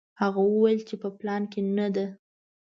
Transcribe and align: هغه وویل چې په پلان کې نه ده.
هغه 0.21 0.41
وویل 0.51 0.79
چې 0.89 0.95
په 1.01 1.09
پلان 1.19 1.43
کې 1.51 1.61
نه 1.77 1.87
ده. 1.95 2.05